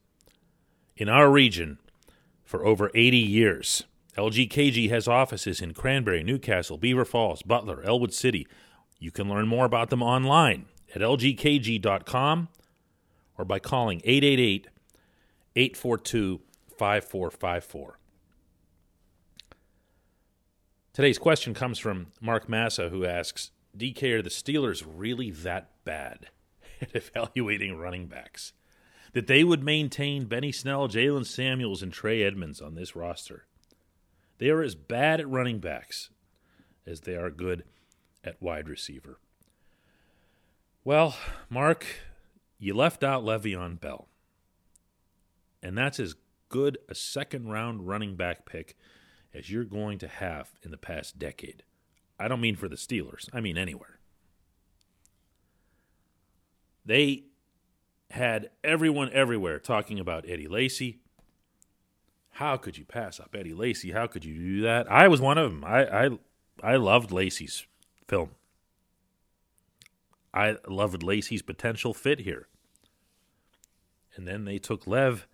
in 0.97 1.09
our 1.09 1.29
region 1.29 1.79
for 2.45 2.65
over 2.65 2.93
80 2.95 3.17
years. 3.17 3.83
LGKG 4.19 4.91
has 4.91 5.07
offices 5.07 5.61
in 5.61 5.73
Cranberry, 5.75 6.25
New 6.25 6.39
Castle, 6.39 6.77
Beaver 6.77 7.05
Falls, 7.05 7.43
Butler, 7.43 7.83
Ellwood 7.85 8.13
City. 8.13 8.49
You 8.99 9.13
can 9.13 9.29
learn 9.29 9.47
more 9.47 9.65
about 9.65 9.91
them 9.91 10.03
online 10.03 10.67
at 10.93 11.03
lgkg.com 11.03 12.49
or 13.39 13.45
by 13.45 13.61
calling 13.61 14.01
888 14.03 14.67
842 15.55 16.41
5454. 16.77 17.99
Today's 20.93 21.19
question 21.19 21.55
comes 21.55 21.79
from 21.79 22.09
Mark 22.21 22.49
Massa, 22.49 22.89
who 22.89 23.05
asks 23.05 23.53
DK, 23.77 24.15
are 24.15 24.23
the 24.23 24.31
Steelers 24.31 24.85
really 24.85 25.31
that 25.31 25.71
bad 25.85 26.27
at 26.81 26.93
evaluating 26.93 27.79
running 27.79 28.09
backs? 28.09 28.53
That 29.13 29.29
they 29.29 29.45
would 29.45 29.63
maintain 29.63 30.27
Benny 30.27 30.51
Snell, 30.51 30.89
Jaylen 30.89 31.25
Samuels, 31.25 31.85
and 31.85 31.93
Trey 31.93 32.25
Edmunds 32.25 32.61
on 32.61 32.75
this 32.75 32.97
roster? 32.97 33.47
They 34.39 34.51
are 34.51 34.63
as 34.63 34.75
bad 34.75 35.21
at 35.21 35.29
running 35.29 35.59
backs 35.59 36.11
as 36.87 37.01
they 37.03 37.15
are 37.15 37.31
good 37.31 37.65
at 38.25 38.41
wide 38.41 38.69
receiver. 38.69 39.19
Well, 40.85 41.17
Mark, 41.51 41.85
you 42.59 42.75
left 42.75 43.05
out 43.05 43.25
Le'Veon 43.25 43.81
Bell. 43.81 44.09
And 45.63 45.77
that's 45.77 46.01
as 46.01 46.15
good 46.49 46.79
a 46.89 46.95
second 46.95 47.51
round 47.51 47.87
running 47.87 48.17
back 48.17 48.47
pick 48.47 48.77
as 49.35 49.51
you're 49.51 49.65
going 49.65 49.99
to 49.99 50.09
have 50.09 50.51
in 50.63 50.71
the 50.71 50.77
past 50.77 51.19
decade. 51.19 51.63
I 52.19 52.29
don't 52.29 52.41
mean 52.41 52.57
for 52.57 52.69
the 52.69 52.77
Steelers, 52.77 53.29
I 53.33 53.41
mean 53.41 53.59
anywhere. 53.59 53.99
They 56.85 57.25
had 58.11 58.51
everyone 58.65 59.11
everywhere 59.13 59.59
talking 59.59 60.01
about 60.01 60.25
Eddie 60.27 60.49
Lacy, 60.49 61.01
how 62.39 62.57
could 62.57 62.79
you 62.79 62.85
pass 62.85 63.19
up 63.19 63.35
Eddie 63.35 63.53
Lacy? 63.53 63.91
How 63.91 64.07
could 64.07 64.25
you 64.25 64.33
do 64.33 64.61
that? 64.63 64.89
I 64.89 65.09
was 65.09 65.21
one 65.21 65.39
of 65.39 65.51
them. 65.51 65.65
I 65.65 66.05
I, 66.05 66.11
I 66.63 66.77
loved 66.77 67.11
Lacy's 67.11 67.67
film. 68.07 68.31
I 70.33 70.55
loved 70.69 71.03
Lacy's 71.03 71.43
potential 71.43 71.93
fit 71.93 72.21
here. 72.21 72.47
And 74.15 74.25
then 74.25 74.45
they 74.45 74.59
took 74.59 74.87
Lev 74.87 75.27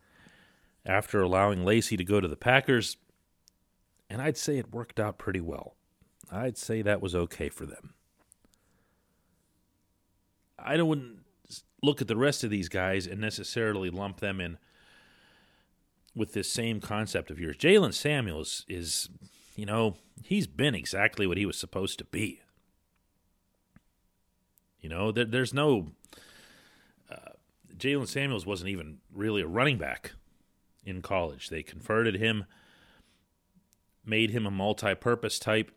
after 0.87 1.21
allowing 1.21 1.63
Lacy 1.63 1.99
to 1.99 2.05
go 2.05 2.21
to 2.23 2.29
the 2.29 2.37
Packers, 2.37 2.97
and 4.09 4.23
I'd 4.23 4.39
say 4.39 4.57
it 4.57 4.73
worked 4.73 4.99
out 4.99 5.19
pretty 5.19 5.43
well. 5.43 5.77
I'd 6.33 6.57
say 6.57 6.81
that 6.81 7.03
was 7.03 7.15
okay 7.15 7.51
for 7.51 7.67
them. 7.67 7.93
I 10.59 10.79
don't 10.79 11.19
look 11.83 12.01
at 12.01 12.09
the 12.09 12.17
rest 12.17 12.45
of 12.45 12.51
these 12.51 12.71
guys 12.71 13.07
and 13.07 13.21
necessarily 13.21 13.91
lump 13.91 14.21
them 14.21 14.41
in 14.41 14.57
with 16.15 16.33
this 16.33 16.51
same 16.51 16.81
concept 16.81 17.31
of 17.31 17.41
yours. 17.41 17.57
Jaylen 17.57 17.93
Samuels 17.93 18.65
is, 18.69 19.09
you 19.57 19.67
know, 19.67 19.97
he's 20.23 20.47
been 20.47 20.75
exactly 20.75 21.27
what 21.27 21.37
he 21.37 21.47
was 21.47 21.59
supposed 21.59 21.99
to 21.99 22.05
be. 22.05 22.41
You 24.81 24.89
know, 24.89 25.13
there, 25.13 25.25
there's 25.25 25.55
no. 25.55 25.93
Uh, 27.11 27.33
Jaylen 27.77 28.07
Samuels 28.07 28.47
wasn't 28.47 28.71
even 28.71 28.99
really 29.13 29.43
a 29.43 29.47
running 29.47 29.79
back 29.79 30.13
in 30.85 31.03
college. 31.03 31.49
They 31.49 31.63
converted 31.63 32.17
him, 32.17 32.45
made 34.05 34.31
him 34.31 34.47
a 34.47 34.51
multi 34.51 34.95
purpose 34.95 35.39
type. 35.39 35.71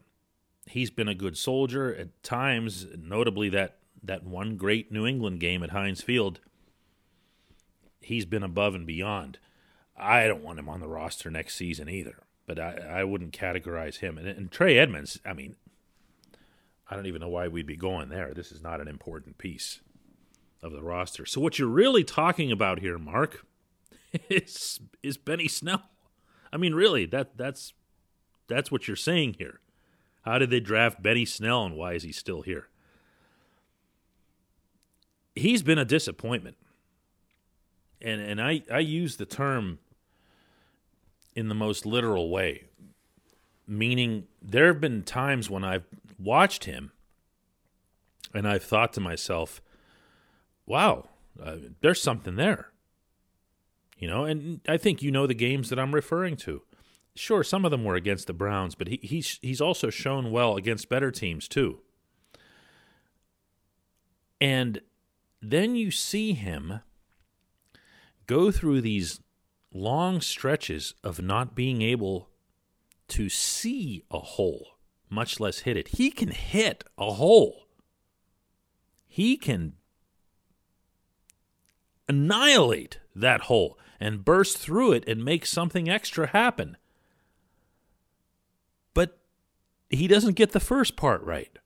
He's 0.66 0.92
been 0.92 1.08
a 1.08 1.16
good 1.16 1.38
soldier 1.38 1.96
at 1.96 2.22
times, 2.24 2.86
notably 2.98 3.48
that, 3.50 3.78
that 4.04 4.26
one 4.26 4.58
great 4.58 4.92
New 4.92 5.08
England 5.08 5.40
game 5.40 5.64
at 5.64 5.70
Heinz 5.70 6.02
Field. 6.02 6.42
He's 8.02 8.26
been 8.26 8.44
above 8.44 8.76
and 8.76 8.86
beyond. 8.86 9.40
I 9.98 10.28
don't 10.28 10.44
want 10.44 10.60
him 10.60 10.70
on 10.70 10.80
the 10.80 10.88
roster 10.88 11.32
next 11.32 11.56
season 11.56 11.90
either. 11.90 12.24
But 12.46 12.60
I, 12.60 13.00
I 13.00 13.04
wouldn't 13.04 13.38
categorize 13.38 13.98
him. 13.98 14.18
And, 14.18 14.28
and 14.28 14.52
Trey 14.52 14.78
Edmunds, 14.78 15.20
I 15.26 15.34
mean, 15.34 15.58
I 16.90 16.96
don't 16.96 17.06
even 17.06 17.22
know 17.22 17.30
why 17.30 17.50
we'd 17.50 17.68
be 17.68 17.76
going 17.76 18.10
there. 18.10 18.34
This 18.34 18.52
is 18.52 18.64
not 18.64 18.80
an 18.80 18.88
important 18.88 19.38
piece 19.38 19.82
of 20.64 20.72
the 20.72 20.82
roster. 20.82 21.26
So 21.26 21.42
what 21.42 21.60
you're 21.60 21.68
really 21.68 22.06
talking 22.06 22.52
about 22.52 22.80
here, 22.80 22.98
Mark, 22.98 23.46
is 24.30 24.80
is 25.04 25.18
Benny 25.18 25.50
Snell. 25.50 25.84
I 26.52 26.58
mean, 26.58 26.74
really, 26.74 27.06
that 27.08 27.38
that's 27.38 27.74
that's 28.48 28.72
what 28.72 28.88
you're 28.88 28.96
saying 28.96 29.36
here. 29.38 29.60
How 30.22 30.38
did 30.38 30.50
they 30.50 30.62
draft 30.62 31.04
Benny 31.04 31.26
Snell 31.26 31.66
and 31.66 31.76
why 31.76 31.94
is 31.94 32.04
he 32.04 32.14
still 32.14 32.42
here? 32.42 32.70
He's 35.36 35.62
been 35.62 35.78
a 35.78 35.86
disappointment. 35.86 36.56
And 38.02 38.22
and 38.22 38.42
I, 38.42 38.64
I 38.72 38.80
use 38.80 39.18
the 39.18 39.26
term 39.26 39.80
in 41.38 41.50
the 41.50 41.56
most 41.56 41.86
literal 41.86 42.32
way. 42.32 42.64
Meaning, 43.68 44.24
there 44.42 44.66
have 44.68 44.82
been 44.82 45.04
times 45.04 45.52
when 45.52 45.64
I've 45.64 45.86
watched 46.18 46.64
him 46.64 46.92
and 48.34 48.48
I've 48.48 48.64
thought 48.64 48.92
to 48.94 49.00
myself, 49.00 49.62
wow, 50.66 51.10
uh, 51.42 51.58
there's 51.82 52.02
something 52.02 52.38
there. 52.38 52.72
You 54.00 54.08
know, 54.08 54.26
and 54.26 54.62
I 54.68 54.78
think 54.78 55.04
you 55.04 55.12
know 55.12 55.28
the 55.28 55.36
games 55.36 55.70
that 55.70 55.78
I'm 55.78 55.94
referring 55.94 56.38
to. 56.38 56.64
Sure, 57.16 57.44
some 57.44 57.66
of 57.66 57.72
them 57.72 57.84
were 57.84 57.96
against 57.96 58.26
the 58.26 58.34
Browns, 58.34 58.74
but 58.74 58.88
he, 58.88 59.00
he's 59.04 59.40
he's 59.42 59.62
also 59.62 59.90
shown 59.90 60.32
well 60.32 60.56
against 60.56 60.90
better 60.90 61.12
teams 61.12 61.48
too. 61.48 61.80
And 64.42 64.82
then 65.42 65.76
you 65.76 65.90
see 65.92 66.34
him 66.34 66.82
go 68.28 68.52
through 68.52 68.82
these 68.82 69.20
long 69.78 70.22
stretches 70.22 70.94
of 71.04 71.22
not 71.22 71.56
being 71.56 71.82
able 71.82 72.30
to 73.10 73.30
see 73.30 74.04
a 74.12 74.20
hole, 74.20 74.78
much 75.10 75.40
less 75.40 75.60
hit 75.60 75.78
it. 75.78 75.90
He 75.90 76.12
can 76.12 76.30
hit 76.30 76.84
a 76.98 77.14
hole. 77.14 77.68
He 79.08 79.38
can 79.38 79.74
annihilate 82.08 83.00
that 83.16 83.42
hole 83.42 83.78
and 84.00 84.26
burst 84.26 84.58
through 84.58 84.94
it 84.94 85.08
and 85.08 85.24
make 85.24 85.46
something 85.46 85.90
extra 85.90 86.28
happen. 86.28 86.78
But 88.94 89.20
he 89.90 90.08
doesn't 90.08 90.36
get 90.36 90.52
the 90.52 90.60
first 90.60 90.96
part 90.96 91.24
right. 91.24 91.58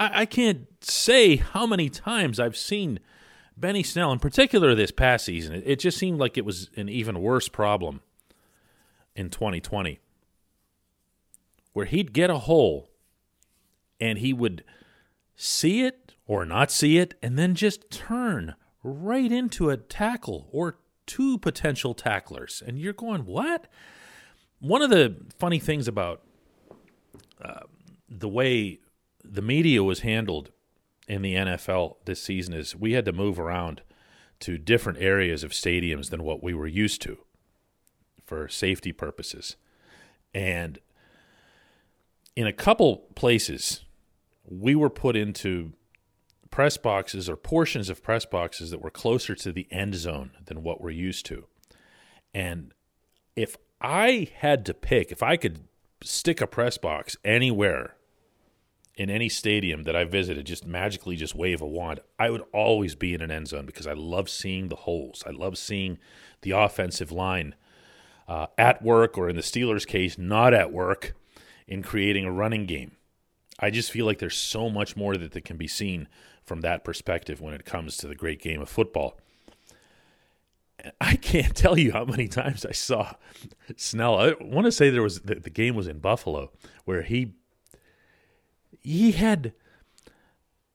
I, 0.00 0.26
can't 0.26 0.68
say 0.80 1.36
how 1.36 1.66
many 1.66 1.88
times 1.88 2.38
I've 2.38 2.56
seen 2.56 3.00
Benny 3.60 3.82
Snell, 3.82 4.12
in 4.12 4.18
particular 4.18 4.74
this 4.74 4.90
past 4.90 5.24
season, 5.24 5.54
it, 5.54 5.62
it 5.66 5.78
just 5.80 5.98
seemed 5.98 6.18
like 6.18 6.38
it 6.38 6.44
was 6.44 6.70
an 6.76 6.88
even 6.88 7.20
worse 7.20 7.48
problem 7.48 8.00
in 9.16 9.30
2020, 9.30 9.98
where 11.72 11.86
he'd 11.86 12.12
get 12.12 12.30
a 12.30 12.38
hole 12.38 12.90
and 14.00 14.18
he 14.18 14.32
would 14.32 14.62
see 15.34 15.82
it 15.82 16.14
or 16.26 16.44
not 16.44 16.70
see 16.70 16.98
it 16.98 17.14
and 17.22 17.38
then 17.38 17.54
just 17.54 17.90
turn 17.90 18.54
right 18.82 19.32
into 19.32 19.70
a 19.70 19.76
tackle 19.76 20.48
or 20.52 20.78
two 21.06 21.38
potential 21.38 21.94
tacklers. 21.94 22.62
And 22.64 22.78
you're 22.78 22.92
going, 22.92 23.24
what? 23.24 23.66
One 24.60 24.82
of 24.82 24.90
the 24.90 25.16
funny 25.38 25.58
things 25.58 25.88
about 25.88 26.22
uh, 27.42 27.60
the 28.08 28.28
way 28.28 28.78
the 29.24 29.42
media 29.42 29.82
was 29.82 30.00
handled 30.00 30.50
in 31.08 31.22
the 31.22 31.34
NFL 31.34 31.96
this 32.04 32.22
season 32.22 32.54
is 32.54 32.76
we 32.76 32.92
had 32.92 33.04
to 33.06 33.12
move 33.12 33.40
around 33.40 33.82
to 34.40 34.58
different 34.58 34.98
areas 35.00 35.42
of 35.42 35.50
stadiums 35.50 36.10
than 36.10 36.22
what 36.22 36.42
we 36.42 36.54
were 36.54 36.66
used 36.66 37.02
to 37.02 37.18
for 38.24 38.46
safety 38.48 38.92
purposes. 38.92 39.56
And 40.34 40.78
in 42.36 42.46
a 42.46 42.52
couple 42.52 43.08
places, 43.16 43.84
we 44.44 44.74
were 44.74 44.90
put 44.90 45.16
into 45.16 45.72
press 46.50 46.76
boxes 46.76 47.28
or 47.28 47.36
portions 47.36 47.88
of 47.88 48.02
press 48.02 48.24
boxes 48.24 48.70
that 48.70 48.82
were 48.82 48.90
closer 48.90 49.34
to 49.34 49.52
the 49.52 49.66
end 49.70 49.94
zone 49.94 50.30
than 50.44 50.62
what 50.62 50.80
we're 50.80 50.90
used 50.90 51.26
to. 51.26 51.46
And 52.32 52.72
if 53.34 53.56
I 53.80 54.28
had 54.36 54.64
to 54.66 54.74
pick, 54.74 55.10
if 55.10 55.22
I 55.22 55.36
could 55.36 55.64
stick 56.02 56.40
a 56.40 56.46
press 56.46 56.78
box 56.78 57.16
anywhere 57.24 57.96
in 58.98 59.08
any 59.08 59.28
stadium 59.28 59.84
that 59.84 59.94
I 59.94 60.02
visited, 60.02 60.44
just 60.44 60.66
magically 60.66 61.14
just 61.14 61.36
wave 61.36 61.62
a 61.62 61.66
wand, 61.66 62.00
I 62.18 62.30
would 62.30 62.42
always 62.52 62.96
be 62.96 63.14
in 63.14 63.22
an 63.22 63.30
end 63.30 63.46
zone 63.46 63.64
because 63.64 63.86
I 63.86 63.92
love 63.92 64.28
seeing 64.28 64.68
the 64.68 64.76
holes. 64.76 65.22
I 65.24 65.30
love 65.30 65.56
seeing 65.56 65.98
the 66.42 66.50
offensive 66.50 67.12
line 67.12 67.54
uh, 68.26 68.48
at 68.58 68.82
work, 68.82 69.16
or 69.16 69.28
in 69.28 69.36
the 69.36 69.42
Steelers' 69.42 69.86
case, 69.86 70.18
not 70.18 70.52
at 70.52 70.72
work, 70.72 71.14
in 71.68 71.82
creating 71.82 72.24
a 72.24 72.32
running 72.32 72.66
game. 72.66 72.96
I 73.60 73.70
just 73.70 73.92
feel 73.92 74.04
like 74.04 74.18
there's 74.18 74.36
so 74.36 74.68
much 74.68 74.96
more 74.96 75.16
that, 75.16 75.30
that 75.30 75.44
can 75.44 75.56
be 75.56 75.68
seen 75.68 76.08
from 76.44 76.60
that 76.62 76.82
perspective 76.82 77.40
when 77.40 77.54
it 77.54 77.64
comes 77.64 77.96
to 77.98 78.08
the 78.08 78.16
great 78.16 78.42
game 78.42 78.60
of 78.60 78.68
football. 78.68 79.18
I 81.00 81.16
can't 81.16 81.54
tell 81.54 81.78
you 81.78 81.92
how 81.92 82.04
many 82.04 82.26
times 82.26 82.66
I 82.66 82.72
saw 82.72 83.12
Snell. 83.76 84.18
I 84.18 84.34
want 84.40 84.64
to 84.64 84.72
say 84.72 84.90
there 84.90 85.02
was 85.02 85.20
the, 85.20 85.36
the 85.36 85.50
game 85.50 85.76
was 85.76 85.86
in 85.86 86.00
Buffalo 86.00 86.50
where 86.84 87.02
he 87.02 87.34
he 88.80 89.12
had 89.12 89.52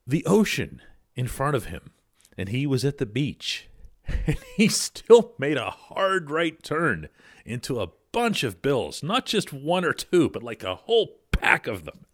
the 0.06 0.24
ocean 0.26 0.80
in 1.14 1.26
front 1.26 1.56
of 1.56 1.66
him 1.66 1.92
and 2.36 2.48
he 2.48 2.66
was 2.66 2.84
at 2.84 2.98
the 2.98 3.06
beach 3.06 3.68
and 4.26 4.36
he 4.56 4.68
still 4.68 5.32
made 5.38 5.56
a 5.56 5.70
hard 5.70 6.30
right 6.30 6.62
turn 6.62 7.08
into 7.44 7.80
a 7.80 7.88
bunch 8.12 8.44
of 8.44 8.62
bills, 8.62 9.02
not 9.02 9.26
just 9.26 9.52
one 9.52 9.84
or 9.84 9.92
two, 9.92 10.28
but 10.30 10.42
like 10.42 10.62
a 10.62 10.76
whole 10.76 11.18
pack 11.32 11.66
of 11.66 11.84
them. 11.84 12.06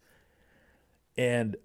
And 1.17 1.55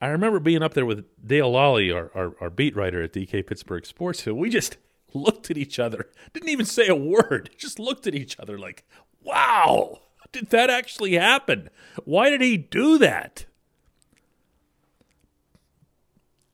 I 0.00 0.08
remember 0.08 0.40
being 0.40 0.62
up 0.62 0.74
there 0.74 0.86
with 0.86 1.04
Dale 1.24 1.52
Lolley, 1.52 1.94
our, 1.94 2.10
our, 2.14 2.34
our 2.40 2.50
beat 2.50 2.76
writer 2.76 3.02
at 3.02 3.12
DK 3.12 3.46
Pittsburgh 3.46 3.86
Sports, 3.86 4.26
and 4.26 4.36
we 4.36 4.50
just 4.50 4.76
looked 5.14 5.50
at 5.50 5.56
each 5.56 5.78
other, 5.78 6.08
didn't 6.32 6.48
even 6.48 6.66
say 6.66 6.88
a 6.88 6.96
word, 6.96 7.50
just 7.56 7.78
looked 7.78 8.06
at 8.06 8.14
each 8.14 8.38
other 8.40 8.58
like, 8.58 8.84
wow, 9.22 10.00
did 10.32 10.50
that 10.50 10.70
actually 10.70 11.14
happen? 11.14 11.70
Why 12.04 12.30
did 12.30 12.40
he 12.40 12.56
do 12.56 12.98
that? 12.98 13.46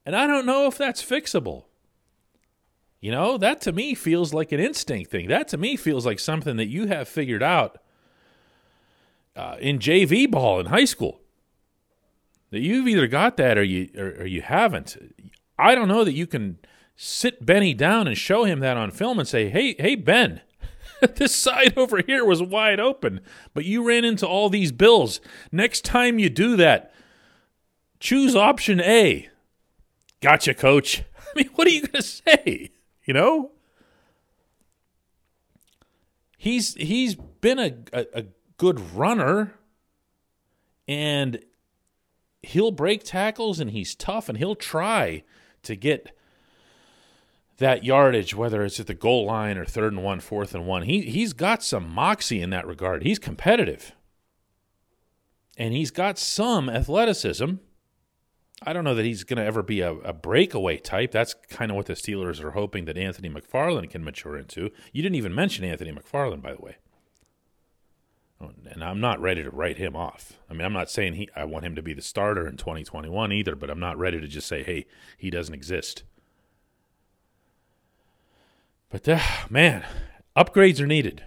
And 0.05 0.17
I 0.17 0.27
don't 0.27 0.47
know 0.47 0.67
if 0.67 0.79
that's 0.79 1.03
fixable. 1.03 1.65
You 3.01 3.11
know, 3.11 3.39
that 3.39 3.63
to 3.63 3.73
me 3.73 3.95
feels 3.95 4.35
like 4.35 4.53
an 4.53 4.61
instinct 4.61 5.11
thing. 5.11 5.29
That 5.29 5.49
to 5.49 5.57
me 5.57 5.77
feels 5.77 6.05
like 6.05 6.19
something 6.19 6.57
that 6.57 6.69
you 6.69 6.87
have 6.87 7.09
figured 7.09 7.43
out 7.43 7.79
uh, 9.35 9.57
in 9.59 9.79
JV 9.79 10.31
ball 10.31 10.61
in 10.61 10.67
high 10.67 10.85
school. 10.85 11.21
That 12.51 12.61
you've 12.61 12.89
either 12.89 13.07
got 13.07 13.37
that 13.39 13.57
or 13.57 13.63
you 13.63 13.89
or, 13.97 14.23
or 14.23 14.27
you 14.27 14.43
haven't. 14.43 14.97
I 15.59 15.75
don't 15.75 15.89
know 15.89 16.05
that 16.05 16.15
you 16.15 16.27
can 16.27 16.59
sit 16.97 17.47
Benny 17.47 17.73
down 17.73 18.07
and 18.07 18.19
show 18.19 18.45
him 18.45 18.61
that 18.61 18.77
on 18.77 18.91
film 18.91 19.19
and 19.19 19.29
say, 19.29 19.49
"Hey, 19.49 19.75
hey 19.79 19.95
Ben, 19.95 20.43
this 21.17 21.35
side 21.35 21.79
over 21.79 22.03
here 22.03 22.25
was 22.25 22.43
wide 22.43 22.81
open, 22.81 23.21
but 23.55 23.65
you 23.65 23.87
ran 23.87 24.05
into 24.05 24.27
all 24.27 24.51
these 24.51 24.73
bills. 24.73 25.21
Next 25.51 25.85
time 25.85 26.19
you 26.19 26.29
do 26.29 26.57
that, 26.57 26.93
choose 27.99 28.37
option 28.37 28.81
A." 28.81 29.31
Gotcha, 30.21 30.55
coach. 30.55 31.03
I 31.19 31.39
mean, 31.39 31.51
what 31.55 31.67
are 31.67 31.71
you 31.71 31.83
going 31.83 31.93
to 31.93 32.03
say? 32.03 32.71
You 33.05 33.15
know, 33.15 33.53
he's 36.37 36.75
he's 36.75 37.15
been 37.15 37.59
a, 37.59 37.75
a, 37.93 38.07
a 38.15 38.25
good 38.57 38.95
runner, 38.95 39.55
and 40.87 41.41
he'll 42.43 42.71
break 42.71 43.03
tackles, 43.03 43.61
and 43.61 43.71
he's 43.71 43.95
tough, 43.95 44.29
and 44.29 44.39
he'll 44.39 44.55
try 44.55 45.25
to 45.63 45.77
get 45.77 46.15
that 47.59 47.85
yardage, 47.85 48.35
whether 48.35 48.65
it's 48.65 48.81
at 48.81 48.87
the 48.87 48.95
goal 48.95 49.27
line 49.27 49.59
or 49.59 49.65
third 49.65 49.93
and 49.93 50.03
one, 50.03 50.19
fourth 50.21 50.55
and 50.55 50.67
one. 50.67 50.83
He 50.83 51.03
he's 51.03 51.33
got 51.33 51.63
some 51.63 51.89
moxie 51.89 52.41
in 52.43 52.51
that 52.51 52.67
regard. 52.67 53.03
He's 53.03 53.19
competitive. 53.19 53.93
And 55.57 55.75
he's 55.75 55.91
got 55.91 56.19
some 56.19 56.71
athleticism. 56.71 57.57
I 58.63 58.75
don't 58.75 58.85
know 58.85 58.95
that 58.95 59.07
he's 59.07 59.25
going 59.25 59.39
to 59.39 59.45
ever 59.45 59.63
be 59.63 59.81
a, 59.81 59.93
a, 59.93 60.13
breakaway 60.13 60.77
type. 60.77 61.13
That's 61.13 61.35
kind 61.49 61.71
of 61.71 61.79
what 61.79 61.87
the 61.87 61.95
Steelers 61.95 62.43
are 62.43 62.51
hoping 62.51 62.85
that 62.85 62.99
Anthony 62.99 63.31
McFarland 63.31 63.89
can 63.89 64.05
mature 64.05 64.37
into. 64.37 64.71
You 64.93 65.03
didn't 65.03 65.15
even 65.15 65.35
mention 65.35 65.65
Anthony 65.65 65.93
McFarland, 65.93 66.43
by 66.43 66.53
the 66.53 66.61
way. 66.61 66.77
Oh, 68.39 68.51
and 68.71 68.85
I'm 68.85 69.01
not 69.01 69.21
ready 69.21 69.43
to 69.43 69.51
write 69.51 69.79
him 69.79 69.97
off. 69.97 70.35
I 70.51 70.53
mean, 70.53 70.67
I'm 70.67 70.75
not 70.75 70.91
saying 70.91 71.15
he 71.15 71.29
I 71.35 71.45
want 71.45 71.65
him 71.65 71.75
to 71.75 71.83
be 71.83 71.95
the 71.95 72.03
starter 72.03 72.47
in 72.47 72.57
2021 72.59 73.33
either, 73.33 73.55
but 73.55 73.71
I'm 73.71 73.81
not 73.81 73.99
ready 73.99 74.21
to 74.21 74.27
just 74.27 74.49
say, 74.49 74.63
"Hey, 74.63 74.87
he 75.17 75.31
doesn't 75.31 75.55
exist." 75.55 76.05
But 78.91 79.09
uh, 79.09 79.21
man, 79.49 79.85
upgrades 80.37 80.81
are 80.81 80.87
needed. 80.87 81.23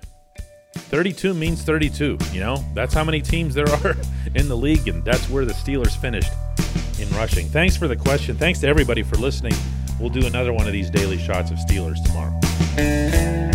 32 0.76 1.34
means 1.34 1.63
32, 1.63 2.17
you 2.32 2.39
know? 2.39 2.63
That's 2.74 2.93
how 2.93 3.04
many 3.04 3.22
teams 3.22 3.56
there 3.56 3.69
are 3.84 3.96
in 4.36 4.50
the 4.50 4.58
league 4.58 4.88
and 4.88 5.04
that's 5.06 5.30
where 5.30 5.46
the 5.46 5.54
Steelers 5.54 5.96
finished 5.96 6.32
in 6.58 6.83
rushing. 7.13 7.47
Thanks 7.47 7.76
for 7.76 7.88
the 7.88 7.95
question. 7.95 8.36
Thanks 8.36 8.60
to 8.60 8.67
everybody 8.67 9.04
for 9.04 9.15
listening. 9.15 9.54
We'll 9.99 10.10
do 10.10 10.26
another 10.26 10.54
one 10.54 10.67
of 10.67 10.73
these 10.73 10.89
daily 10.89 11.17
shots 11.17 11.52
of 11.52 11.58
Steelers 11.58 12.04
tomorrow. 12.04 13.52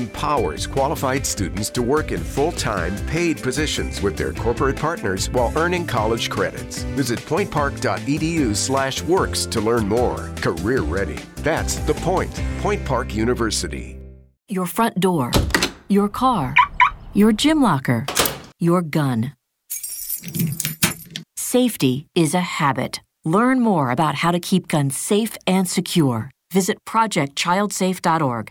Empowers 0.00 0.66
qualified 0.66 1.24
students 1.26 1.68
to 1.70 1.82
work 1.82 2.12
in 2.12 2.20
full-time 2.36 2.94
paid 3.06 3.42
positions 3.42 4.02
with 4.02 4.16
their 4.16 4.32
corporate 4.32 4.76
partners 4.76 5.28
while 5.30 5.52
earning 5.56 5.86
college 5.86 6.30
credits. 6.30 6.82
Visit 6.98 7.18
pointpark.edu/slash 7.30 9.02
works 9.02 9.46
to 9.46 9.60
learn 9.60 9.86
more. 9.88 10.20
Career 10.46 10.82
ready. 10.82 11.18
That's 11.48 11.74
the 11.88 11.94
point. 11.94 12.34
Point 12.60 12.84
Park 12.84 13.14
University. 13.14 13.86
Your 14.48 14.66
front 14.66 14.98
door, 14.98 15.30
your 15.88 16.08
car, 16.08 16.54
your 17.14 17.32
gym 17.32 17.62
locker, 17.62 18.04
your 18.58 18.82
gun. 18.82 19.32
Safety 21.36 22.06
is 22.14 22.34
a 22.34 22.46
habit. 22.60 23.00
Learn 23.24 23.60
more 23.60 23.90
about 23.90 24.14
how 24.22 24.30
to 24.32 24.40
keep 24.40 24.68
guns 24.68 24.96
safe 24.96 25.36
and 25.46 25.68
secure. 25.68 26.30
Visit 26.52 26.78
projectchildsafe.org. 26.84 28.50